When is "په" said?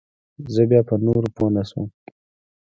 0.89-0.95